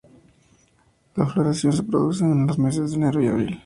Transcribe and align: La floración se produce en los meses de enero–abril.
La 1.15 1.27
floración 1.27 1.73
se 1.73 1.83
produce 1.83 2.23
en 2.25 2.47
los 2.47 2.57
meses 2.57 2.89
de 2.89 2.97
enero–abril. 2.97 3.59